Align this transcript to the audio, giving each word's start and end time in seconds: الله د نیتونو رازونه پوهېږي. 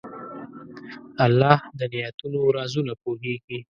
الله 1.25 1.57
د 1.79 1.79
نیتونو 1.93 2.39
رازونه 2.57 2.93
پوهېږي. 3.03 3.57